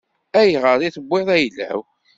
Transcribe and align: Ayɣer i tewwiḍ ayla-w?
Ayɣer 0.39 0.79
i 0.81 0.89
tewwiḍ 0.95 1.27
ayla-w? 1.35 1.79